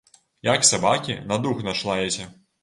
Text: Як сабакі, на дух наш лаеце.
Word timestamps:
Як 0.47 0.65
сабакі, 0.69 1.17
на 1.33 1.39
дух 1.45 1.61
наш 1.69 1.85
лаеце. 1.91 2.27